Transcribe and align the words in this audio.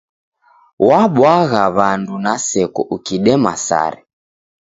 Wabwagha 0.87 1.63
w'andu 1.75 2.15
na 2.25 2.33
seko 2.47 2.81
ukidema 2.95 3.53
sare. 3.65 3.99